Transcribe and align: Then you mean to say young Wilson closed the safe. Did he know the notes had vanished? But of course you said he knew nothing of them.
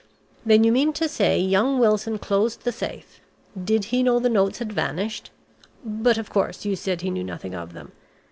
Then 0.43 0.63
you 0.63 0.71
mean 0.71 0.93
to 0.93 1.07
say 1.07 1.39
young 1.39 1.77
Wilson 1.77 2.17
closed 2.17 2.63
the 2.63 2.71
safe. 2.71 3.21
Did 3.65 3.85
he 3.93 4.01
know 4.01 4.17
the 4.17 4.29
notes 4.31 4.57
had 4.57 4.73
vanished? 4.73 5.29
But 5.85 6.17
of 6.17 6.31
course 6.31 6.65
you 6.65 6.75
said 6.75 7.01
he 7.01 7.11
knew 7.11 7.23
nothing 7.23 7.53
of 7.53 7.73
them. 7.73 7.91